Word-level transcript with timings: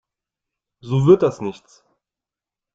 So 0.81 1.05
wird 1.05 1.21
das 1.21 1.41
nichts. 1.41 1.85